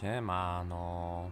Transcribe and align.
Siemano. 0.00 1.30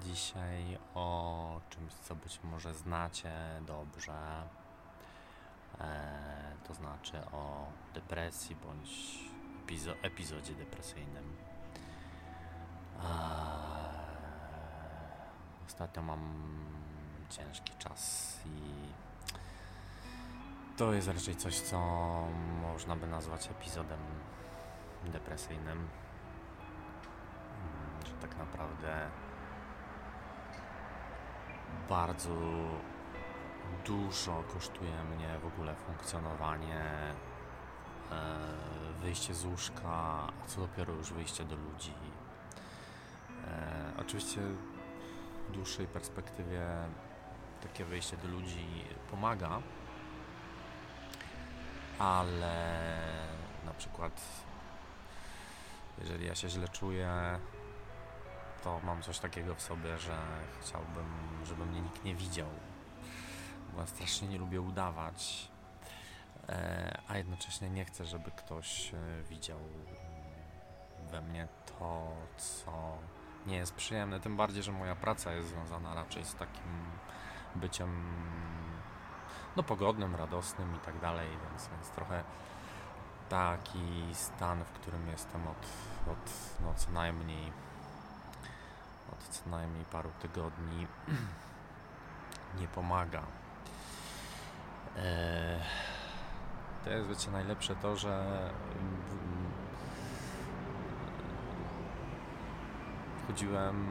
Dzisiaj 0.00 0.78
o 0.94 1.60
czymś, 1.70 1.92
co 1.92 2.14
być 2.14 2.40
może 2.44 2.74
znacie 2.74 3.32
dobrze. 3.66 4.48
E, 5.80 6.56
to 6.68 6.74
znaczy 6.74 7.18
o 7.32 7.66
depresji 7.94 8.56
bądź 8.56 9.18
epizo 9.64 9.92
epizodzie 10.02 10.54
depresyjnym. 10.54 11.36
E, 13.02 13.08
ostatnio 15.66 16.02
mam 16.02 16.20
ciężki 17.30 17.72
czas 17.78 18.40
i 18.46 18.60
to 20.76 20.92
jest 20.92 21.08
raczej 21.08 21.36
coś, 21.36 21.60
co 21.60 21.78
można 22.62 22.96
by 22.96 23.06
nazwać 23.06 23.50
epizodem 23.50 24.00
depresyjnym. 25.04 25.88
Tak 28.20 28.36
naprawdę 28.38 29.10
bardzo 31.88 32.34
dużo 33.84 34.42
kosztuje 34.52 35.04
mnie 35.04 35.38
w 35.38 35.46
ogóle 35.46 35.74
funkcjonowanie, 35.74 36.84
e, 38.10 38.38
wyjście 39.02 39.34
z 39.34 39.44
łóżka, 39.44 39.88
a 40.42 40.46
co 40.46 40.60
dopiero 40.60 40.92
już 40.92 41.12
wyjście 41.12 41.44
do 41.44 41.56
ludzi. 41.56 41.94
E, 43.46 43.92
Oczywiście 44.00 44.40
w 45.48 45.52
dłuższej 45.52 45.86
perspektywie 45.86 46.62
takie 47.62 47.84
wyjście 47.84 48.16
do 48.16 48.28
ludzi 48.28 48.84
pomaga, 49.10 49.62
ale 51.98 52.54
na 53.64 53.74
przykład 53.74 54.20
jeżeli 55.98 56.26
ja 56.26 56.34
się 56.34 56.48
źle 56.48 56.68
czuję, 56.68 57.10
to 58.66 58.80
mam 58.86 59.02
coś 59.02 59.18
takiego 59.18 59.54
w 59.54 59.60
sobie, 59.60 59.98
że 59.98 60.18
chciałbym, 60.60 61.06
żeby 61.44 61.66
mnie 61.66 61.80
nikt 61.80 62.04
nie 62.04 62.14
widział. 62.14 62.48
Bo 63.74 63.80
ja 63.80 63.86
strasznie 63.86 64.28
nie 64.28 64.38
lubię 64.38 64.60
udawać, 64.60 65.48
e, 66.48 67.00
a 67.08 67.16
jednocześnie 67.16 67.70
nie 67.70 67.84
chcę, 67.84 68.04
żeby 68.04 68.30
ktoś 68.30 68.94
e, 68.94 69.22
widział 69.22 69.58
we 71.10 71.20
mnie 71.20 71.48
to, 71.66 72.12
co 72.36 72.98
nie 73.46 73.56
jest 73.56 73.74
przyjemne. 73.74 74.20
Tym 74.20 74.36
bardziej, 74.36 74.62
że 74.62 74.72
moja 74.72 74.96
praca 74.96 75.32
jest 75.32 75.48
związana 75.48 75.94
raczej 75.94 76.24
z 76.24 76.34
takim 76.34 76.90
byciem 77.54 78.14
no 79.56 79.62
pogodnym, 79.62 80.14
radosnym 80.14 80.76
i 80.76 80.78
tak 80.78 81.00
dalej, 81.00 81.28
więc, 81.50 81.68
więc 81.68 81.90
trochę 81.90 82.24
taki 83.28 84.14
stan, 84.14 84.64
w 84.64 84.72
którym 84.72 85.08
jestem 85.08 85.46
od, 85.46 85.66
od 86.12 86.32
no 86.60 86.74
co 86.74 86.90
najmniej 86.90 87.65
od 89.12 89.28
co 89.28 89.50
najmniej 89.50 89.84
paru 89.84 90.10
tygodni 90.20 90.86
nie 92.60 92.68
pomaga. 92.68 93.22
Eee, 94.96 95.60
to 96.84 96.90
jest 96.90 97.08
wiecie 97.08 97.30
najlepsze 97.30 97.76
to, 97.76 97.96
że 97.96 98.40
mm, 98.78 99.02
chodziłem 103.26 103.86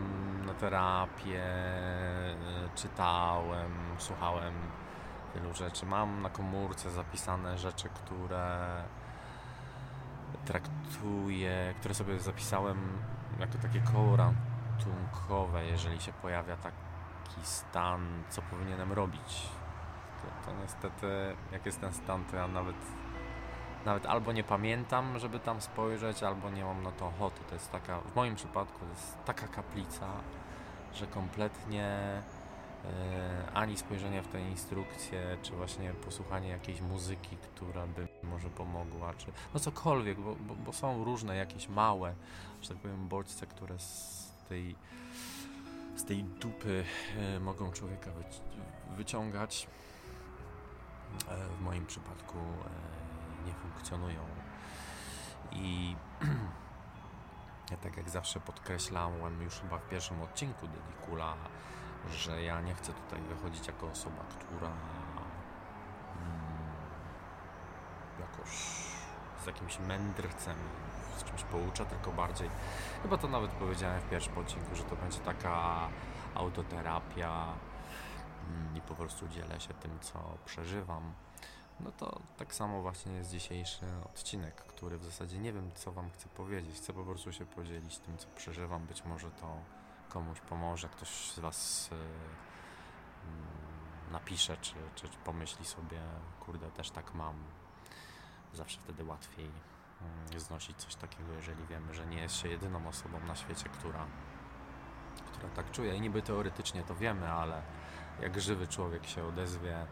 na 0.45 0.53
terapię, 0.53 1.43
e, 1.43 2.35
czytałem, 2.75 3.71
słuchałem 3.97 4.53
wielu 5.35 5.53
rzeczy. 5.53 5.85
Mam 5.85 6.21
na 6.21 6.29
komórce 6.29 6.91
zapisane 6.91 7.57
rzeczy, 7.57 7.89
które 7.89 8.83
traktuję, 10.45 11.73
które 11.79 11.93
sobie 11.93 12.19
zapisałem 12.19 12.97
jako 13.39 13.57
takie 13.57 13.81
koło 13.81 14.17
ratunkowe, 14.75 15.65
jeżeli 15.65 16.01
się 16.01 16.13
pojawia 16.21 16.57
taki 16.57 17.41
stan, 17.43 18.23
co 18.29 18.41
powinienem 18.41 18.93
robić. 18.93 19.41
To, 20.21 20.51
to 20.51 20.57
niestety, 20.61 21.35
jak 21.51 21.65
jest 21.65 21.81
ten 21.81 21.93
stan, 21.93 22.25
to 22.25 22.35
ja 22.35 22.47
nawet 22.47 22.75
nawet 23.85 24.05
albo 24.05 24.31
nie 24.31 24.43
pamiętam, 24.43 25.19
żeby 25.19 25.39
tam 25.39 25.61
spojrzeć, 25.61 26.23
albo 26.23 26.49
nie 26.49 26.65
mam 26.65 26.83
na 26.83 26.91
to 26.91 27.07
ochoty. 27.07 27.41
To 27.49 27.55
jest 27.55 27.71
taka, 27.71 27.99
w 27.99 28.15
moim 28.15 28.35
przypadku, 28.35 28.79
to 28.79 28.85
jest 28.85 29.17
taka 29.25 29.47
kaplica, 29.47 30.07
że 30.93 31.07
kompletnie 31.07 31.85
e, 31.85 33.51
ani 33.53 33.77
spojrzenie 33.77 34.21
w 34.21 34.27
tę 34.27 34.41
instrukcję, 34.41 35.37
czy 35.41 35.51
właśnie 35.51 35.93
posłuchanie 35.93 36.49
jakiejś 36.49 36.81
muzyki, 36.81 37.37
która 37.37 37.87
by 37.87 38.07
może 38.23 38.49
pomogła, 38.49 39.13
czy 39.13 39.31
no 39.53 39.59
cokolwiek, 39.59 40.19
bo, 40.19 40.35
bo, 40.35 40.55
bo 40.55 40.73
są 40.73 41.03
różne 41.03 41.35
jakieś 41.35 41.69
małe, 41.69 42.13
że 42.61 42.69
tak 42.69 42.77
powiem, 42.77 43.07
bodźce, 43.07 43.47
które 43.47 43.79
tej, 44.49 44.75
z 45.95 46.03
tej 46.03 46.23
dupy 46.23 46.85
e, 47.17 47.39
mogą 47.39 47.71
człowieka 47.71 48.11
wyci- 48.11 48.95
wyciągać. 48.95 49.67
E, 51.29 51.47
w 51.47 51.61
moim 51.61 51.85
przypadku 51.85 52.37
e, 52.37 53.47
nie 53.47 53.53
funkcjonują. 53.53 54.25
I 55.51 55.95
ja 57.71 57.77
tak 57.77 57.97
jak 57.97 58.09
zawsze 58.09 58.39
podkreślałem 58.39 59.41
już 59.41 59.59
chyba 59.59 59.77
w 59.77 59.89
pierwszym 59.89 60.21
odcinku 60.21 60.67
Dedikula, 60.67 61.35
że 62.11 62.43
ja 62.43 62.61
nie 62.61 62.75
chcę 62.75 62.93
tutaj 62.93 63.21
wychodzić 63.21 63.67
jako 63.67 63.87
osoba, 63.87 64.23
która 64.39 64.67
mm, 64.67 64.77
jakoś 68.19 68.49
z 69.43 69.47
jakimś 69.47 69.79
mędrcem, 69.79 70.55
z 71.17 71.23
czymś 71.23 71.43
poucza, 71.43 71.85
tylko 71.85 72.11
bardziej, 72.11 72.49
chyba 73.03 73.17
to 73.17 73.27
nawet 73.27 73.51
powiedziałem 73.51 74.01
w 74.01 74.09
pierwszym 74.09 74.37
odcinku, 74.37 74.75
że 74.75 74.83
to 74.83 74.95
będzie 74.95 75.19
taka 75.19 75.87
autoterapia 76.35 77.53
mm, 78.49 78.77
i 78.77 78.81
po 78.81 78.95
prostu 78.95 79.27
dzielę 79.27 79.59
się 79.59 79.73
tym, 79.73 79.99
co 79.99 80.37
przeżywam. 80.45 81.13
No 81.79 81.91
to 81.91 82.19
tak 82.37 82.55
samo 82.55 82.81
właśnie 82.81 83.13
jest 83.13 83.31
dzisiejszy 83.31 83.85
odcinek, 84.05 84.55
który 84.55 84.97
w 84.97 85.03
zasadzie 85.03 85.37
nie 85.37 85.53
wiem, 85.53 85.71
co 85.75 85.91
Wam 85.91 86.11
chcę 86.11 86.29
powiedzieć. 86.29 86.75
Chcę 86.75 86.93
po 86.93 87.03
prostu 87.03 87.33
się 87.33 87.45
podzielić 87.45 87.97
tym, 87.97 88.17
co 88.17 88.27
przeżywam. 88.35 88.85
Być 88.85 89.05
może 89.05 89.31
to 89.31 89.57
komuś 90.09 90.39
pomoże, 90.39 90.89
ktoś 90.89 91.09
z 91.09 91.39
Was 91.39 91.89
y, 91.91 91.95
mm, 91.95 92.05
napisze, 94.11 94.57
czy, 94.57 94.73
czy, 94.95 95.09
czy 95.09 95.17
pomyśli 95.17 95.65
sobie, 95.65 95.99
kurde, 96.39 96.71
też 96.71 96.91
tak 96.91 97.13
mam. 97.13 97.35
Zawsze 98.53 98.79
wtedy 98.81 99.03
łatwiej 99.03 99.51
znosić 100.39 100.77
coś 100.77 100.95
takiego, 100.95 101.33
jeżeli 101.33 101.65
wiemy, 101.65 101.93
że 101.93 102.05
nie 102.05 102.21
jest 102.21 102.35
się 102.35 102.49
jedyną 102.49 102.87
osobą 102.87 103.19
na 103.27 103.35
świecie, 103.35 103.69
która, 103.69 104.05
która 105.31 105.49
tak 105.49 105.71
czuje. 105.71 105.95
I 105.95 106.01
niby 106.01 106.21
teoretycznie 106.21 106.83
to 106.83 106.95
wiemy, 106.95 107.31
ale 107.31 107.61
jak 108.21 108.41
żywy 108.41 108.67
człowiek 108.67 109.07
się 109.07 109.25
odezwie, 109.25 109.85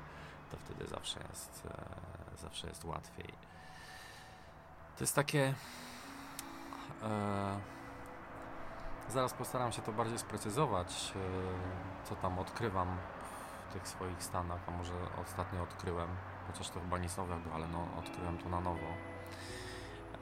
to 0.52 0.58
wtedy 0.58 0.88
zawsze 0.88 1.20
jest, 1.30 1.68
e, 1.68 2.38
zawsze 2.38 2.68
jest 2.68 2.86
łatwiej. 2.86 3.34
To 4.98 5.04
jest 5.04 5.16
takie. 5.16 5.54
E, 7.04 7.60
zaraz 9.10 9.34
postaram 9.34 9.72
się 9.72 9.82
to 9.82 9.92
bardziej 9.92 10.20
sprecyzować, 10.20 11.14
e, 11.16 12.06
co 12.06 12.16
tam 12.16 12.40
odkrywam 12.40 12.98
w 13.70 13.74
tych 13.74 13.88
swoich 13.88 14.24
stanach, 14.24 14.60
a 14.68 14.72
może 14.72 14.94
ostatnio 15.24 15.64
odkryłem, 15.64 16.10
chociaż 16.48 16.70
to 16.70 16.80
chyba 16.80 16.98
nic 16.98 17.18
nowego, 17.18 17.54
ale 17.54 17.68
no, 17.68 17.88
odkryłem 18.00 18.38
to 18.38 18.50
na 18.50 18.62
nowo. 18.62 18.88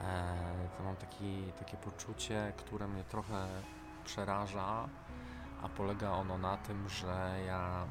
E, 0.02 0.68
to 0.78 0.84
mam 0.84 0.96
taki, 0.96 1.52
takie 1.58 1.76
poczucie, 1.76 2.52
które 2.56 2.88
mnie 2.88 3.04
trochę 3.04 3.46
przeraża, 4.04 4.88
a 5.62 5.68
polega 5.68 6.10
ono 6.10 6.38
na 6.38 6.56
tym, 6.56 6.88
że 6.88 7.40
ja 7.46 7.86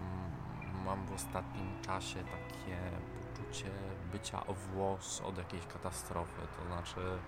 mam 0.85 1.05
w 1.05 1.13
ostatnim 1.13 1.81
czasie 1.81 2.19
takie 2.23 2.77
poczucie 3.17 3.71
bycia 4.11 4.47
o 4.47 4.53
włos 4.53 5.21
od 5.21 5.38
jakiejś 5.38 5.65
katastrofy. 5.68 6.41
To 6.57 6.65
znaczy, 6.65 7.19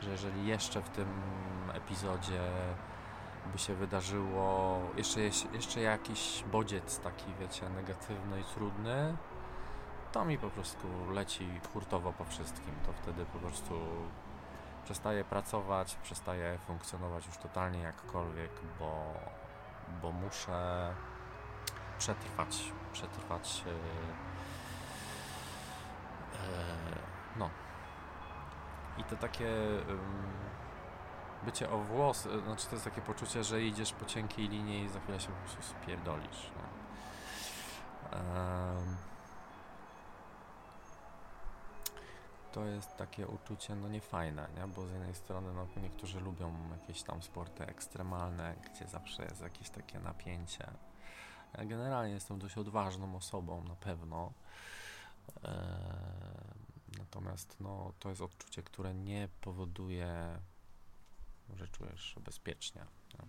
że 0.00 0.10
jeżeli 0.10 0.46
jeszcze 0.46 0.82
w 0.82 0.88
tym 0.88 1.08
epizodzie 1.72 2.40
by 3.52 3.58
się 3.58 3.74
wydarzyło 3.74 4.80
jeszcze, 4.96 5.20
jeszcze 5.52 5.80
jakiś 5.80 6.44
bodziec 6.52 6.98
taki, 6.98 7.34
wiecie, 7.40 7.70
negatywny 7.70 8.40
i 8.40 8.44
trudny, 8.44 9.16
to 10.12 10.24
mi 10.24 10.38
po 10.38 10.50
prostu 10.50 10.88
leci 11.10 11.60
hurtowo 11.72 12.12
po 12.12 12.24
wszystkim. 12.24 12.74
To 12.86 12.92
wtedy 12.92 13.24
po 13.26 13.38
prostu 13.38 13.80
przestaję 14.84 15.24
pracować, 15.24 15.94
przestaję 15.94 16.58
funkcjonować 16.58 17.26
już 17.26 17.36
totalnie 17.36 17.80
jakkolwiek, 17.80 18.50
bo, 18.78 19.14
bo 20.02 20.12
muszę 20.12 20.94
przetrwać, 21.98 22.72
przetrwać 22.92 23.62
yy, 23.66 23.72
yy, 26.32 26.98
no. 27.36 27.50
I 28.98 29.04
to 29.04 29.16
takie 29.16 29.44
yy, 29.44 29.82
bycie 31.42 31.70
o 31.70 31.78
włos, 31.78 32.24
yy, 32.24 32.40
znaczy 32.40 32.66
to 32.66 32.74
jest 32.74 32.84
takie 32.84 33.00
poczucie, 33.00 33.44
że 33.44 33.62
idziesz 33.62 33.92
po 33.92 34.04
cienkiej 34.04 34.48
linii 34.48 34.84
i 34.84 34.88
za 34.88 35.00
chwilę 35.00 35.20
się 35.20 35.28
po 35.28 35.38
prostu 35.38 35.62
spierdolisz. 35.62 36.50
No. 36.56 36.68
To 42.52 42.64
jest 42.64 42.96
takie 42.96 43.26
uczucie 43.26 43.74
no 43.74 43.88
niefajne, 43.88 44.48
nie? 44.56 44.66
bo 44.66 44.86
z 44.86 44.92
jednej 44.92 45.14
strony 45.14 45.54
no, 45.54 45.66
niektórzy 45.82 46.20
lubią 46.20 46.52
jakieś 46.80 47.02
tam 47.02 47.22
sporty 47.22 47.66
ekstremalne, 47.66 48.54
gdzie 48.64 48.88
zawsze 48.88 49.24
jest 49.24 49.40
jakieś 49.40 49.70
takie 49.70 50.00
napięcie. 50.00 50.70
Ja 51.58 51.64
generalnie 51.64 52.14
jestem 52.14 52.38
dość 52.38 52.58
odważną 52.58 53.16
osobą, 53.16 53.64
na 53.64 53.76
pewno. 53.76 54.32
Eee, 55.42 55.52
natomiast 56.98 57.60
no, 57.60 57.92
to 57.98 58.08
jest 58.08 58.20
odczucie, 58.20 58.62
które 58.62 58.94
nie 58.94 59.28
powoduje, 59.40 60.38
że 61.54 61.68
czujesz 61.68 62.16
bezpiecznie. 62.24 62.86
Nie? 63.14 63.28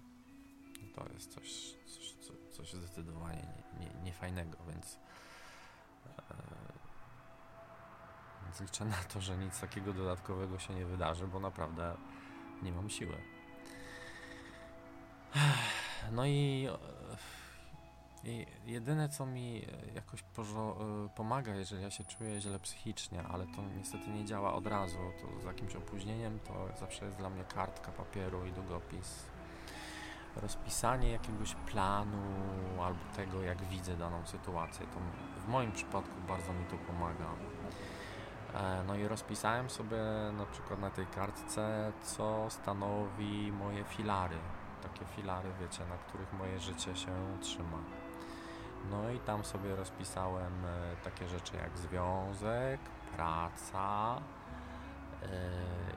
To 0.95 1.13
jest 1.13 1.33
coś, 1.33 1.75
coś, 1.85 2.15
coś 2.51 2.73
zdecydowanie 2.73 3.47
niefajnego, 4.03 4.57
nie, 4.57 4.65
nie 4.65 4.71
więc 4.71 4.99
eee, 6.07 6.69
liczę 8.61 8.85
na 8.85 8.97
to, 9.13 9.21
że 9.21 9.37
nic 9.37 9.59
takiego 9.59 9.93
dodatkowego 9.93 10.59
się 10.59 10.73
nie 10.73 10.85
wydarzy, 10.85 11.27
bo 11.27 11.39
naprawdę 11.39 11.95
nie 12.61 12.71
mam 12.71 12.89
siły. 12.89 13.17
No 16.11 16.25
i, 16.25 16.67
i 18.23 18.45
jedyne, 18.65 19.09
co 19.09 19.25
mi 19.25 19.65
jakoś 19.95 20.23
pomaga, 21.15 21.55
jeżeli 21.55 21.83
ja 21.83 21.91
się 21.91 22.03
czuję 22.03 22.41
źle 22.41 22.59
psychicznie, 22.59 23.23
ale 23.23 23.45
to 23.45 23.61
niestety 23.77 24.09
nie 24.09 24.25
działa 24.25 24.53
od 24.53 24.67
razu, 24.67 24.97
to 25.21 25.41
z 25.41 25.43
jakimś 25.43 25.75
opóźnieniem, 25.75 26.39
to 26.39 26.77
zawsze 26.79 27.05
jest 27.05 27.17
dla 27.17 27.29
mnie 27.29 27.43
kartka 27.43 27.91
papieru 27.91 28.45
i 28.45 28.51
długopis. 28.51 29.25
Rozpisanie 30.35 31.11
jakiegoś 31.11 31.55
planu 31.55 32.23
albo 32.83 32.99
tego, 33.15 33.41
jak 33.41 33.63
widzę 33.63 33.97
daną 33.97 34.27
sytuację, 34.27 34.85
to 34.87 34.99
w 35.41 35.47
moim 35.47 35.71
przypadku 35.71 36.21
bardzo 36.27 36.53
mi 36.53 36.65
to 36.65 36.77
pomaga 36.77 37.25
E, 37.25 37.58
no 38.87 38.95
i 38.95 39.07
rozpisałem 39.07 39.69
sobie 39.69 39.97
na 40.37 40.45
przykład 40.45 40.79
na 40.79 40.89
tej 40.89 41.05
kartce, 41.05 41.91
co 42.03 42.45
stanowi 42.49 43.51
moje 43.51 43.83
filary. 43.83 44.37
Takie 44.83 45.05
filary, 45.05 45.49
wiecie, 45.61 45.85
na 45.85 45.97
których 45.97 46.33
moje 46.33 46.59
życie 46.59 46.95
się 46.95 47.37
trzyma. 47.41 47.77
No 48.91 49.09
i 49.09 49.19
tam 49.19 49.43
sobie 49.43 49.75
rozpisałem 49.75 50.65
e, 50.65 50.95
takie 51.03 51.27
rzeczy 51.27 51.57
jak 51.57 51.77
związek, 51.77 52.79
praca 53.15 54.15
yy, 55.21 55.27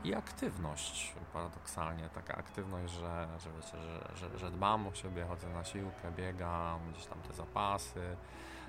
i 0.05 0.15
aktywność. 0.15 1.15
Paradoksalnie 1.33 2.09
taka 2.09 2.35
aktywność, 2.35 2.93
że, 2.93 3.29
że 3.39 3.51
wiecie, 3.53 3.83
że, 3.83 4.17
że, 4.17 4.39
że 4.39 4.51
dbam 4.51 4.87
o 4.87 4.95
siebie, 4.95 5.25
chodzę 5.25 5.49
na 5.49 5.65
siłkę, 5.65 6.13
biegam, 6.17 6.81
gdzieś 6.93 7.07
tam 7.07 7.19
te 7.19 7.33
zapasy. 7.33 8.17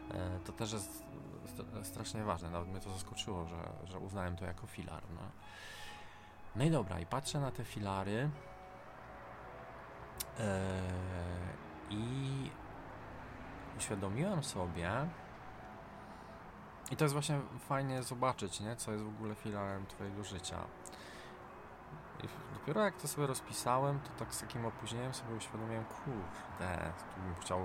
Yy, 0.10 0.40
to 0.46 0.52
też 0.52 0.74
jest 0.74 1.04
strasznie 1.84 2.24
ważne. 2.24 2.50
Nawet 2.50 2.70
mnie 2.70 2.80
to 2.80 2.92
zaskoczyło, 2.92 3.48
że, 3.48 3.72
że 3.84 4.00
uznałem 4.00 4.36
to 4.36 4.46
jako 4.46 4.68
filar. 4.68 5.04
No. 5.16 5.22
no 6.56 6.64
i 6.64 6.72
dobra, 6.72 7.00
i 7.00 7.06
patrzę 7.06 7.40
na 7.40 7.52
te 7.52 7.64
filary 7.64 8.30
i 11.90 12.52
uświadomiłem 13.78 14.44
sobie, 14.44 15.08
i 16.92 16.96
to 16.96 17.06
jest 17.06 17.14
właśnie 17.14 17.42
fajnie 17.60 18.04
zobaczyć, 18.04 18.60
nie? 18.60 18.76
co 18.76 18.92
jest 18.92 19.04
w 19.04 19.08
ogóle 19.08 19.36
filarem 19.36 19.86
Twojego 19.86 20.24
życia. 20.24 20.58
I 22.24 22.28
dopiero 22.54 22.82
jak 22.82 22.98
to 22.98 23.08
sobie 23.08 23.28
rozpisałem, 23.28 24.00
to 24.00 24.10
tak 24.10 24.34
z 24.34 24.42
takim 24.42 24.66
opóźnieniem 24.66 25.14
sobie 25.14 25.36
uświadomiłem, 25.36 25.86
kurde, 25.86 26.94
tu 27.16 27.22
bym 27.22 27.36
chciał 27.36 27.60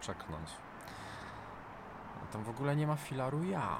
przeknąć. 0.00 0.50
Tam 2.34 2.44
w 2.44 2.48
ogóle 2.48 2.76
nie 2.76 2.86
ma 2.86 2.96
filaru 2.96 3.44
ja. 3.44 3.78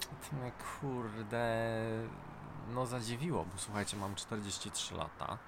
To 0.00 0.36
mnie 0.36 0.52
kurde 0.80 1.68
no 2.74 2.86
zadziwiło, 2.86 3.44
bo 3.44 3.58
słuchajcie, 3.58 3.96
mam 3.96 4.14
43 4.14 4.94
lata. 4.94 5.38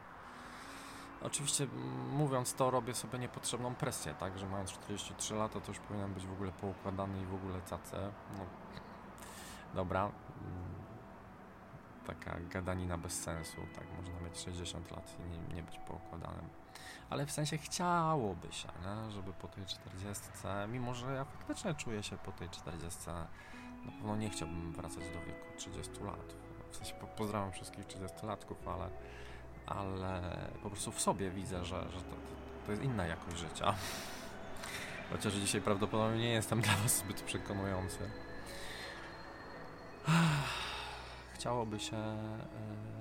Oczywiście 1.23 1.67
mówiąc 2.13 2.55
to, 2.55 2.71
robię 2.71 2.95
sobie 2.95 3.19
niepotrzebną 3.19 3.75
presję, 3.75 4.15
tak, 4.15 4.39
że 4.39 4.47
mając 4.47 4.71
43 4.71 5.35
lata 5.35 5.61
to 5.61 5.69
już 5.69 5.79
powinienem 5.79 6.15
być 6.15 6.27
w 6.27 6.33
ogóle 6.33 6.53
poukładany 6.53 7.21
i 7.23 7.27
w 7.27 7.35
ogóle 7.35 7.63
cacę. 7.63 8.13
No, 8.39 8.45
dobra, 9.75 10.11
taka 12.15 12.41
gadanina 12.41 12.99
bez 12.99 13.23
sensu, 13.23 13.57
tak, 13.75 13.85
można 13.97 14.21
mieć 14.21 14.39
60 14.39 14.91
lat 14.91 15.17
i 15.19 15.23
nie, 15.31 15.55
nie 15.55 15.63
być 15.63 15.79
poukładanym 15.79 16.51
ale 17.11 17.27
w 17.27 17.33
sensie 17.33 17.59
chciałoby 17.59 18.53
się, 18.53 18.69
nie? 18.69 19.11
żeby 19.11 19.33
po 19.33 19.49
tej 19.49 19.67
40, 19.67 20.23
mimo 20.69 20.95
że 20.95 21.15
ja 21.15 21.25
faktycznie 21.25 21.75
czuję 21.75 22.03
się 22.03 22.17
po 22.17 22.33
tej 22.33 22.49
40, 22.49 23.01
na 23.87 23.93
pewno 23.93 24.17
nie 24.17 24.31
chciałbym 24.31 24.73
wracać 24.73 25.05
do 25.09 25.21
wieku 25.27 25.47
30 25.57 25.93
lat. 26.05 26.35
W 26.71 26.77
sensie 26.77 26.95
pozdrawiam 27.17 27.53
wszystkich 27.53 27.87
30-latków, 27.87 28.55
ale, 28.67 28.91
ale 29.67 30.37
po 30.63 30.71
prostu 30.71 30.93
w 30.93 31.01
sobie 31.01 31.31
widzę, 31.31 31.65
że, 31.65 31.91
że 31.91 32.01
to, 32.01 32.17
to 32.67 32.73
jest 32.73 32.85
inna 32.85 33.07
jakość 33.07 33.39
życia. 33.39 33.75
Chociaż 35.13 35.33
dzisiaj 35.33 35.61
prawdopodobnie 35.61 36.19
nie 36.19 36.33
jestem 36.33 36.61
dla 36.61 36.77
Was 36.77 36.97
zbyt 36.97 37.23
przekonujący. 37.23 38.11
Chciałoby 41.41 41.81
się. 41.81 41.97
Yy 41.97 43.01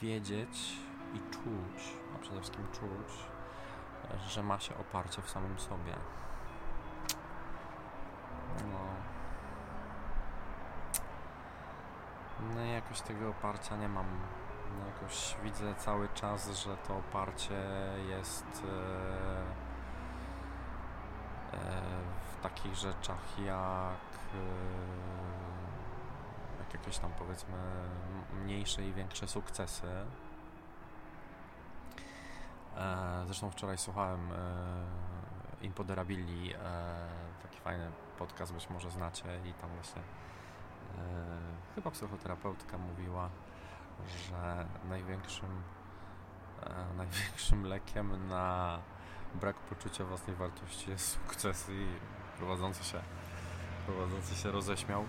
wiedzieć 0.00 0.76
i 1.14 1.18
czuć, 1.30 1.92
a 2.14 2.18
przede 2.18 2.40
wszystkim 2.40 2.66
czuć, 2.72 3.28
że 4.28 4.42
ma 4.42 4.60
się 4.60 4.74
oparcie 4.76 5.22
w 5.22 5.30
samym 5.30 5.58
sobie. 5.58 5.94
No. 8.72 8.78
No 12.54 12.64
i 12.64 12.70
jakoś 12.70 13.00
tego 13.00 13.28
oparcia 13.28 13.76
nie 13.76 13.88
mam. 13.88 14.06
No 14.78 14.86
jakoś 14.86 15.36
widzę 15.44 15.74
cały 15.74 16.08
czas, 16.08 16.50
że 16.64 16.76
to 16.76 16.96
oparcie 16.96 17.60
jest 18.08 18.64
e, 21.52 21.56
e, 21.56 21.82
takich 22.42 22.74
rzeczach 22.74 23.38
jak 23.38 24.34
e, 24.34 24.38
jakieś 26.72 26.98
tam 26.98 27.10
powiedzmy 27.18 27.56
mniejsze 28.32 28.84
i 28.84 28.92
większe 28.92 29.28
sukcesy. 29.28 29.86
E, 32.76 33.22
zresztą 33.26 33.50
wczoraj 33.50 33.78
słuchałem 33.78 34.32
e, 34.32 35.08
Impoderabili, 35.62 36.54
taki 37.42 37.58
fajny 37.58 37.90
podcast, 38.18 38.52
być 38.52 38.70
może 38.70 38.90
znacie 38.90 39.40
i 39.44 39.52
tam 39.52 39.70
właśnie 39.70 40.02
chyba 41.74 41.90
psychoterapeutka 41.90 42.78
mówiła, 42.78 43.30
że 44.06 44.66
największym 44.88 45.62
największym 46.96 47.66
lekiem 47.66 48.28
na 48.28 48.78
brak 49.34 49.56
poczucia 49.56 50.04
własnej 50.04 50.36
wartości 50.36 50.90
jest 50.90 51.08
sukces 51.10 51.68
i 51.68 51.86
prowadzący 52.38 52.84
się 52.84 53.00
prowadzący 53.86 54.34
się 54.34 54.50
roześmiał 54.50 55.04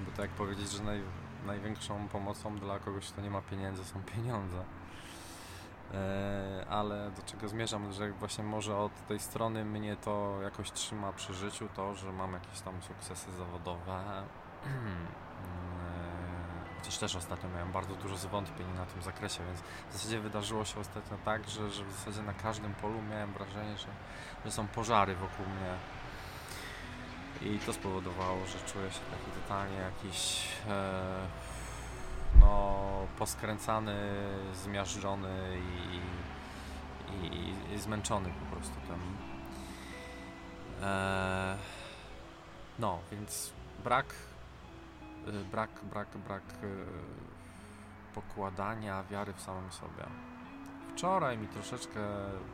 bo 0.00 0.10
tak 0.10 0.18
jak 0.18 0.30
powiedzieć, 0.30 0.70
że 0.70 0.82
naj, 0.82 1.02
największą 1.46 2.08
pomocą 2.08 2.58
dla 2.58 2.78
kogoś, 2.78 3.12
kto 3.12 3.22
nie 3.22 3.30
ma 3.30 3.42
pieniędzy, 3.42 3.84
są 3.84 4.02
pieniądze. 4.02 4.64
E, 5.94 6.66
ale 6.70 7.10
do 7.10 7.22
czego 7.22 7.48
zmierzam, 7.48 7.92
że 7.92 8.12
właśnie 8.12 8.44
może 8.44 8.76
od 8.76 9.06
tej 9.06 9.18
strony 9.18 9.64
mnie 9.64 9.96
to 9.96 10.38
jakoś 10.42 10.72
trzyma 10.72 11.12
przy 11.12 11.34
życiu, 11.34 11.68
to, 11.76 11.94
że 11.94 12.12
mam 12.12 12.32
jakieś 12.32 12.60
tam 12.60 12.82
sukcesy 12.82 13.32
zawodowe. 13.32 14.02
E, 15.46 16.78
chociaż 16.78 16.98
też 16.98 17.16
ostatnio 17.16 17.48
miałem 17.48 17.72
bardzo 17.72 17.94
dużo 17.94 18.16
zwątpień 18.16 18.66
na 18.76 18.86
tym 18.86 19.02
zakresie, 19.02 19.44
więc 19.44 19.60
w 19.90 19.92
zasadzie 19.92 20.20
wydarzyło 20.20 20.64
się 20.64 20.80
ostatnio 20.80 21.18
tak, 21.24 21.48
że, 21.48 21.70
że 21.70 21.84
w 21.84 21.92
zasadzie 21.92 22.22
na 22.22 22.32
każdym 22.32 22.74
polu 22.74 23.02
miałem 23.02 23.32
wrażenie, 23.32 23.78
że, 23.78 23.88
że 24.44 24.50
są 24.50 24.66
pożary 24.66 25.14
wokół 25.14 25.46
mnie 25.46 25.74
i 27.54 27.58
to 27.58 27.72
spowodowało, 27.72 28.46
że 28.46 28.72
czuję 28.72 28.90
się 28.90 29.00
taki 29.10 29.40
totalnie 29.42 29.76
jakiś 29.76 30.48
e, 30.68 31.02
no 32.40 32.82
poskręcany, 33.18 33.96
zmiażdżony 34.54 35.58
i, 35.58 36.00
i, 37.26 37.54
i 37.74 37.78
zmęczony 37.78 38.30
po 38.40 38.56
prostu 38.56 38.74
tym. 38.74 39.00
E, 40.82 41.56
no, 42.78 42.98
więc 43.12 43.52
brak 43.84 44.14
e, 45.26 45.32
brak, 45.50 45.70
brak, 45.82 46.08
brak 46.18 46.42
pokładania 48.14 49.04
wiary 49.10 49.32
w 49.32 49.40
samym 49.40 49.72
sobie. 49.72 50.06
Wczoraj 50.96 51.38
mi 51.38 51.48
troszeczkę 51.48 52.00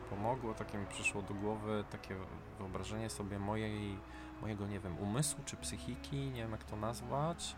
pomogło, 0.09 0.53
takie 0.53 0.77
mi 0.77 0.85
przyszło 0.85 1.21
do 1.21 1.33
głowy 1.33 1.83
takie 1.91 2.15
wyobrażenie 2.59 3.09
sobie 3.09 3.39
mojej 3.39 3.97
mojego, 4.41 4.67
nie 4.67 4.79
wiem, 4.79 4.97
umysłu 4.99 5.43
czy 5.45 5.57
psychiki, 5.57 6.17
nie 6.17 6.41
wiem 6.41 6.51
jak 6.51 6.63
to 6.63 6.75
nazwać, 6.75 7.55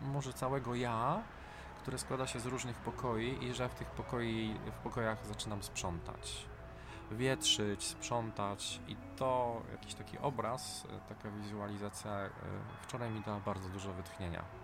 może 0.00 0.32
całego 0.32 0.74
ja, 0.74 1.22
które 1.82 1.98
składa 1.98 2.26
się 2.26 2.40
z 2.40 2.46
różnych 2.46 2.76
pokoi 2.76 3.44
i 3.44 3.54
że 3.54 3.68
w 3.68 3.74
tych 3.74 3.90
pokoi, 3.90 4.54
w 4.66 4.82
pokojach 4.82 5.26
zaczynam 5.26 5.62
sprzątać. 5.62 6.46
wietrzyć, 7.10 7.84
sprzątać 7.84 8.80
i 8.88 8.96
to 9.16 9.62
jakiś 9.72 9.94
taki 9.94 10.18
obraz, 10.18 10.86
taka 11.08 11.30
wizualizacja 11.30 12.10
e, 12.10 12.30
wczoraj 12.82 13.10
mi 13.10 13.20
dała 13.20 13.40
bardzo 13.40 13.68
dużo 13.68 13.92
wytchnienia. 13.92 14.61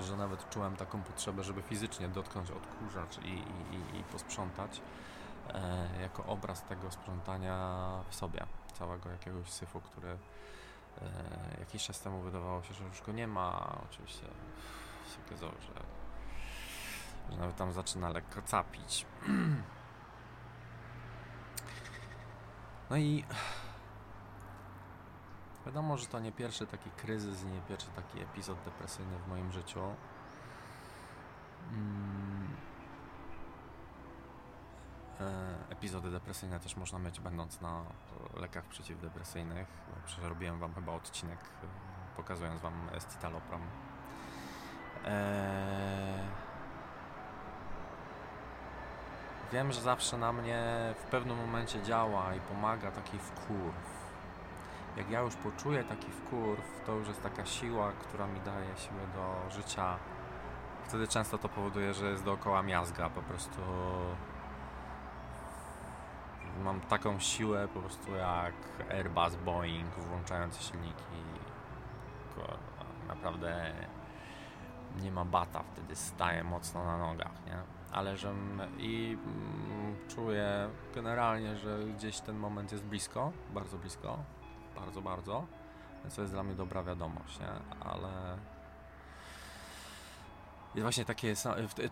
Że 0.00 0.16
nawet 0.16 0.50
czułem 0.50 0.76
taką 0.76 1.02
potrzebę, 1.02 1.44
żeby 1.44 1.62
fizycznie 1.62 2.08
dotknąć 2.08 2.50
odkurzacz 2.50 3.18
i, 3.18 3.32
i, 3.32 4.00
i 4.00 4.02
posprzątać 4.12 4.80
e, 5.48 5.88
jako 6.00 6.24
obraz 6.24 6.62
tego 6.62 6.90
sprzątania 6.90 7.88
w 8.10 8.14
sobie, 8.14 8.46
całego 8.78 9.10
jakiegoś 9.10 9.50
syfu, 9.50 9.80
który 9.80 10.08
e, 10.08 10.18
jakiś 11.60 11.86
czas 11.86 12.00
temu 12.00 12.20
wydawało 12.20 12.62
się, 12.62 12.74
że 12.74 12.84
już 12.84 13.02
go 13.02 13.12
nie 13.12 13.26
ma. 13.26 13.78
Oczywiście 13.90 14.26
się 15.06 15.18
okazało, 15.26 15.52
że, 15.52 15.82
że 17.30 17.38
nawet 17.38 17.56
tam 17.56 17.72
zaczyna 17.72 18.08
lekko 18.08 18.42
capić. 18.42 19.06
No 22.90 22.96
i 22.96 23.24
wiadomo, 25.66 25.96
że 25.96 26.06
to 26.06 26.20
nie 26.20 26.32
pierwszy 26.32 26.66
taki 26.66 26.90
kryzys 26.90 27.42
i 27.42 27.46
nie 27.46 27.60
pierwszy 27.60 27.88
taki 27.96 28.20
epizod 28.20 28.58
depresyjny 28.64 29.18
w 29.18 29.28
moim 29.28 29.52
życiu. 29.52 29.80
Mm. 31.72 32.56
E, 35.20 35.54
epizody 35.70 36.10
depresyjne 36.10 36.60
też 36.60 36.76
można 36.76 36.98
mieć 36.98 37.20
będąc 37.20 37.60
na 37.60 37.82
lekach 38.36 38.64
przeciwdepresyjnych. 38.64 39.68
Przerobiłem 40.06 40.58
Wam 40.58 40.74
chyba 40.74 40.92
odcinek 40.92 41.38
e, 41.38 41.66
pokazując 42.16 42.60
Wam 42.60 42.88
escitalopram. 42.94 43.60
Eee... 45.04 46.46
Wiem, 49.52 49.72
że 49.72 49.80
zawsze 49.80 50.18
na 50.18 50.32
mnie 50.32 50.94
w 50.98 51.10
pewnym 51.10 51.36
momencie 51.36 51.82
działa 51.82 52.34
i 52.34 52.40
pomaga 52.40 52.90
taki 52.90 53.18
wkurw. 53.18 54.05
Jak 54.96 55.10
ja 55.10 55.20
już 55.20 55.36
poczuję 55.36 55.84
taki 55.84 56.10
wkurw, 56.10 56.80
to 56.86 56.92
już 56.92 57.08
jest 57.08 57.22
taka 57.22 57.46
siła, 57.46 57.92
która 57.92 58.26
mi 58.26 58.40
daje 58.40 58.76
siłę 58.76 59.00
do 59.14 59.50
życia. 59.50 59.96
Wtedy 60.84 61.08
często 61.08 61.38
to 61.38 61.48
powoduje, 61.48 61.94
że 61.94 62.10
jest 62.10 62.24
dookoła 62.24 62.62
miazga. 62.62 63.10
Po 63.10 63.22
prostu 63.22 63.60
mam 66.64 66.80
taką 66.80 67.18
siłę 67.18 67.68
po 67.74 67.80
prostu 67.80 68.14
jak 68.14 68.54
Airbus, 68.90 69.36
Boeing, 69.36 69.94
włączające 69.94 70.62
silniki. 70.62 71.04
Naprawdę 73.08 73.72
nie 75.02 75.12
ma 75.12 75.24
bata, 75.24 75.62
wtedy 75.72 75.96
staje 75.96 76.44
mocno 76.44 76.84
na 76.84 76.98
nogach, 76.98 77.46
nie? 77.46 77.58
Ale 77.92 78.16
że 78.16 78.34
i 78.78 79.18
mm, 79.24 79.96
czuję 80.08 80.70
generalnie, 80.94 81.56
że 81.56 81.78
gdzieś 81.84 82.20
ten 82.20 82.36
moment 82.36 82.72
jest 82.72 82.84
blisko, 82.84 83.32
bardzo 83.54 83.78
blisko, 83.78 84.18
bardzo, 84.80 85.02
bardzo, 85.02 85.46
to 86.16 86.20
jest 86.20 86.32
dla 86.32 86.42
mnie 86.42 86.54
dobra 86.54 86.82
wiadomość, 86.82 87.38
nie? 87.40 87.50
Ale 87.80 88.38
i 90.76 90.80
właśnie 90.80 91.04
takie, 91.04 91.34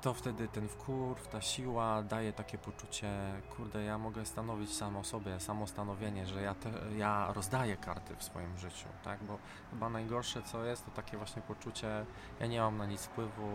to 0.01 0.15
wtedy 0.15 0.49
ten 0.49 0.69
wkurw, 0.69 1.29
ta 1.29 1.41
siła 1.41 2.03
daje 2.03 2.33
takie 2.33 2.59
poczucie, 2.59 3.11
kurde, 3.57 3.85
ja 3.85 3.99
mogę 3.99 4.27
stanowić 4.27 4.77
sam 4.77 4.97
o 4.97 5.05
sobie, 5.05 5.41
samo 5.41 5.67
stanowienie, 5.67 6.27
że 6.27 6.43
ja, 6.43 6.55
te, 6.55 6.71
ja 6.97 7.33
rozdaję 7.33 7.77
karty 7.77 8.17
w 8.17 8.25
swoim 8.25 8.59
życiu, 8.59 8.89
tak? 9.05 9.25
Bo 9.25 9.39
chyba 9.71 9.89
najgorsze 9.89 10.43
co 10.43 10.65
jest, 10.65 10.85
to 10.85 10.91
takie 10.91 11.17
właśnie 11.17 11.43
poczucie, 11.43 12.07
ja 12.41 12.47
nie 12.47 12.61
mam 12.61 12.77
na 12.77 12.87
nic 12.87 13.05
wpływu, 13.05 13.51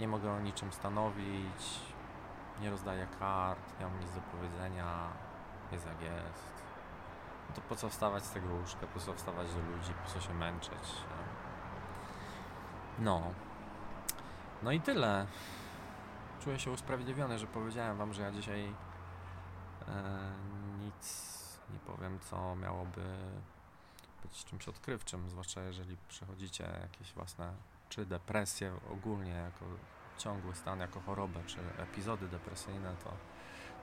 nie 0.00 0.08
mogę 0.08 0.32
o 0.32 0.40
niczym 0.40 0.72
stanowić, 0.72 1.80
nie 2.60 2.70
rozdaję 2.70 3.06
kart, 3.18 3.80
nie 3.80 3.86
mam 3.86 4.00
nic 4.00 4.10
do 4.10 4.20
powiedzenia, 4.20 5.08
jest 5.72 5.86
jak 5.86 6.00
jest. 6.00 6.67
To 7.54 7.60
po 7.60 7.76
co 7.76 7.88
wstawać 7.88 8.24
z 8.24 8.30
tego 8.30 8.54
łóżka, 8.54 8.86
po 8.86 9.00
co 9.00 9.14
wstawać 9.14 9.48
do 9.54 9.60
ludzi, 9.60 9.92
po 10.04 10.10
co 10.10 10.20
się 10.20 10.34
męczyć? 10.34 10.88
No. 12.98 13.22
No 14.62 14.72
i 14.72 14.80
tyle. 14.80 15.26
Czuję 16.40 16.58
się 16.58 16.70
usprawiedliwiony, 16.70 17.38
że 17.38 17.46
powiedziałem 17.46 17.96
wam, 17.96 18.12
że 18.12 18.22
ja 18.22 18.30
dzisiaj 18.30 18.74
e, 19.88 20.32
nic 20.78 21.28
nie 21.72 21.78
powiem, 21.78 22.18
co 22.20 22.56
miałoby 22.56 23.02
być 24.22 24.44
czymś 24.44 24.68
odkrywczym, 24.68 25.28
zwłaszcza 25.28 25.62
jeżeli 25.62 25.96
przechodzicie 26.08 26.64
jakieś 26.82 27.12
własne, 27.12 27.52
czy 27.88 28.06
depresje 28.06 28.72
ogólnie, 28.90 29.32
jako 29.32 29.64
ciągły 30.18 30.54
stan, 30.54 30.80
jako 30.80 31.00
chorobę, 31.00 31.40
czy 31.46 31.58
epizody 31.78 32.28
depresyjne, 32.28 32.94
to, 33.04 33.10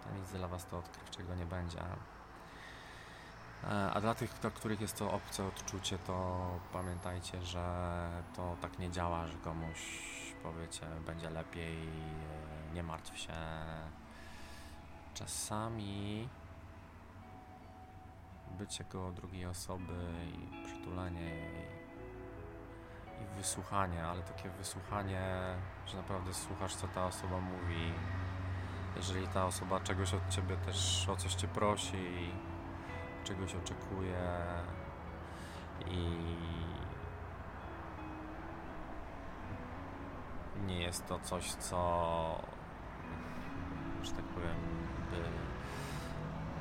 to 0.03 0.15
nic 0.15 0.31
dla 0.31 0.47
was 0.47 0.65
to 0.65 0.77
odkrywczego 0.77 1.35
nie 1.35 1.45
będzie. 1.45 1.79
E, 3.65 3.91
a 3.91 4.01
dla 4.01 4.15
tych, 4.15 4.39
dla 4.41 4.49
których 4.49 4.81
jest 4.81 4.99
to 4.99 5.11
obce 5.11 5.45
odczucie, 5.47 5.97
to 5.97 6.47
pamiętajcie, 6.73 7.41
że 7.41 7.63
to 8.35 8.55
tak 8.61 8.79
nie 8.79 8.91
działa, 8.91 9.27
że 9.27 9.37
komuś 9.37 9.79
powiecie, 10.43 10.85
będzie 11.05 11.29
lepiej, 11.29 11.87
e, 11.87 12.73
nie 12.73 12.83
martw 12.83 13.17
się. 13.17 13.33
Czasami 15.13 16.29
bycie 18.57 18.83
koło 18.83 19.11
drugiej 19.11 19.45
osoby 19.45 19.93
i 20.33 20.65
przytulenie 20.65 21.21
jej 21.21 21.85
i 23.21 23.37
wysłuchanie, 23.37 24.05
ale 24.05 24.23
takie 24.23 24.49
wysłuchanie, 24.49 25.55
że 25.85 25.97
naprawdę 25.97 26.33
słuchasz, 26.33 26.75
co 26.75 26.87
ta 26.87 27.05
osoba 27.05 27.39
mówi. 27.39 27.93
Jeżeli 28.95 29.27
ta 29.27 29.45
osoba 29.45 29.79
czegoś 29.79 30.13
od 30.13 30.29
ciebie 30.29 30.57
też 30.57 31.09
o 31.09 31.15
coś 31.15 31.33
cię 31.35 31.47
prosi, 31.47 32.31
czegoś 33.25 33.55
oczekuje 33.55 34.45
i 35.85 36.35
nie 40.67 40.81
jest 40.81 41.07
to 41.07 41.19
coś, 41.19 41.51
co, 41.51 42.41
że 44.03 44.11
tak 44.11 44.25
powiem, 44.25 44.55
by 45.11 45.17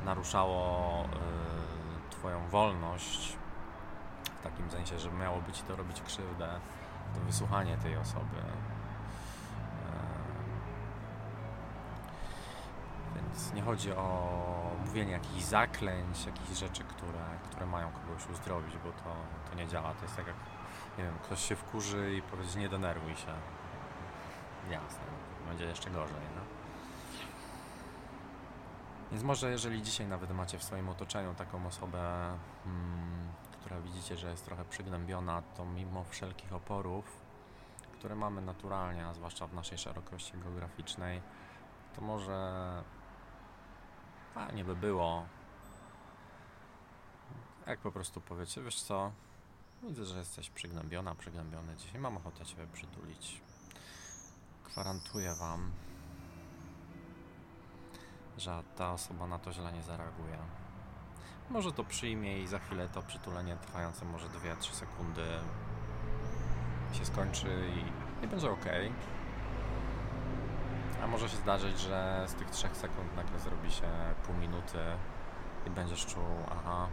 naruszało 0.04 1.04
y, 1.04 2.10
Twoją 2.10 2.48
wolność, 2.48 3.36
w 4.40 4.42
takim 4.42 4.70
sensie, 4.70 4.98
że 4.98 5.12
miałoby 5.12 5.52
Ci 5.52 5.62
to 5.62 5.76
robić 5.76 6.00
krzywdę, 6.00 6.60
to 7.14 7.20
wysłuchanie 7.20 7.76
tej 7.76 7.96
osoby. 7.96 8.42
Nie 13.54 13.62
chodzi 13.62 13.92
o 13.92 14.76
mówienie 14.86 15.12
jakichś 15.12 15.44
zaklęć, 15.44 16.26
jakichś 16.26 16.58
rzeczy, 16.58 16.84
które, 16.84 17.24
które 17.44 17.66
mają 17.66 17.92
kogoś 17.92 18.28
uzdrowić, 18.28 18.74
bo 18.84 18.92
to, 18.92 19.16
to 19.50 19.56
nie 19.56 19.68
działa. 19.68 19.94
To 19.94 20.02
jest 20.02 20.16
tak 20.16 20.26
jak, 20.26 20.36
nie 20.98 21.04
wiem, 21.04 21.14
ktoś 21.22 21.48
się 21.48 21.56
wkurzy 21.56 22.14
i 22.16 22.22
powiedz, 22.22 22.56
nie 22.56 22.68
denerwuj 22.68 23.16
się 23.16 23.34
Jasne, 24.70 25.04
będzie 25.48 25.64
jeszcze 25.64 25.90
gorzej, 25.90 26.22
no. 26.36 26.40
Więc 29.10 29.22
może 29.22 29.50
jeżeli 29.50 29.82
dzisiaj 29.82 30.06
nawet 30.06 30.30
macie 30.30 30.58
w 30.58 30.62
swoim 30.62 30.88
otoczeniu 30.88 31.34
taką 31.34 31.66
osobę, 31.66 32.32
hmm, 32.64 33.28
która 33.52 33.80
widzicie, 33.80 34.16
że 34.16 34.30
jest 34.30 34.44
trochę 34.44 34.64
przygnębiona, 34.64 35.42
to 35.42 35.64
mimo 35.64 36.04
wszelkich 36.04 36.52
oporów, 36.52 37.20
które 37.92 38.14
mamy 38.14 38.42
naturalnie, 38.42 39.06
a 39.06 39.14
zwłaszcza 39.14 39.46
w 39.46 39.54
naszej 39.54 39.78
szerokości 39.78 40.32
geograficznej, 40.38 41.22
to 41.96 42.02
może 42.02 42.82
fajnie 44.34 44.64
by 44.64 44.76
było, 44.76 45.26
jak 47.66 47.80
po 47.80 47.92
prostu 47.92 48.20
powiecie, 48.20 48.62
wiesz 48.62 48.82
co, 48.82 49.12
widzę, 49.82 50.04
że 50.04 50.18
jesteś 50.18 50.50
przygnębiona, 50.50 51.14
przygnębiony 51.14 51.76
dzisiaj, 51.76 52.00
mam 52.00 52.16
ochotę 52.16 52.44
Cię 52.44 52.66
przytulić. 52.72 53.40
Gwarantuję 54.64 55.34
Wam, 55.34 55.70
że 58.38 58.62
ta 58.76 58.92
osoba 58.92 59.26
na 59.26 59.38
to 59.38 59.52
źle 59.52 59.72
nie 59.72 59.82
zareaguje. 59.82 60.38
Może 61.50 61.72
to 61.72 61.84
przyjmie 61.84 62.38
i 62.42 62.46
za 62.46 62.58
chwilę 62.58 62.88
to 62.88 63.02
przytulenie 63.02 63.56
trwające 63.56 64.04
może 64.04 64.26
2-3 64.26 64.72
sekundy 64.72 65.26
się 66.92 67.04
skończy 67.04 67.70
i, 67.76 68.24
i 68.24 68.28
będzie 68.28 68.50
ok. 68.50 68.64
A 71.04 71.06
może 71.06 71.28
się 71.28 71.36
zdarzyć, 71.36 71.78
że 71.78 72.24
z 72.26 72.34
tych 72.34 72.50
3 72.50 72.68
sekund 72.72 73.16
nagle 73.16 73.38
zrobi 73.38 73.70
się 73.70 73.88
pół 74.26 74.34
minuty 74.34 74.78
i 75.66 75.70
będziesz 75.70 76.06
czuł, 76.06 76.24
aha, 76.50 76.88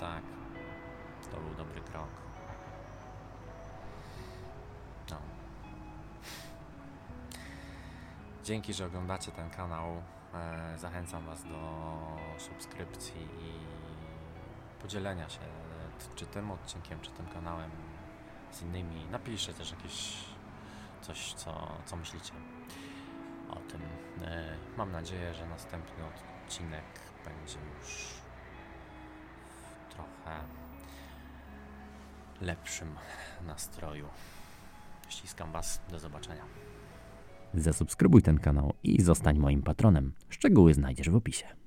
tak, 0.00 0.22
to 1.30 1.40
był 1.40 1.54
dobry 1.54 1.80
krok. 1.80 2.08
Dzięki, 8.44 8.74
że 8.74 8.86
oglądacie 8.86 9.32
ten 9.32 9.50
kanał. 9.50 10.02
E, 10.34 10.78
zachęcam 10.78 11.26
Was 11.26 11.44
do 11.44 11.58
subskrypcji 12.38 13.22
i 13.22 13.52
podzielenia 14.82 15.28
się 15.28 15.40
czy 16.14 16.26
tym 16.26 16.50
odcinkiem, 16.50 17.00
czy 17.00 17.10
tym 17.10 17.26
kanałem 17.26 17.70
z 18.52 18.62
innymi. 18.62 19.06
Napiszcie 19.10 19.54
też 19.54 19.70
jakieś 19.70 20.24
coś, 21.00 21.34
co, 21.34 21.68
co 21.86 21.96
myślicie. 21.96 22.32
o 23.50 23.56
tym. 23.56 23.80
E, 24.22 24.56
mam 24.76 24.92
nadzieję, 24.92 25.34
że 25.34 25.46
następny 25.46 26.04
odcinek 26.04 26.84
będzie 27.24 27.58
już 27.78 28.14
w 29.48 29.94
trochę 29.94 30.40
lepszym 32.40 32.94
nastroju. 33.46 34.08
Ściskam 35.08 35.52
Was. 35.52 35.80
Do 35.90 35.98
zobaczenia. 35.98 36.44
Zasubskrybuj 37.54 38.22
ten 38.22 38.38
kanał 38.38 38.72
i 38.82 39.02
zostań 39.02 39.38
moim 39.38 39.62
patronem. 39.62 40.12
Szczegóły 40.28 40.74
znajdziesz 40.74 41.10
w 41.10 41.16
opisie. 41.16 41.59